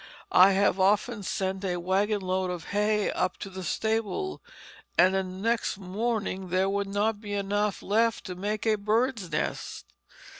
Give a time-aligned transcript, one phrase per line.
[0.31, 4.41] I have often sent a wagon load of hay up to the stable,
[4.97, 9.85] and the next morning there would not be enough left to make a bird's nest.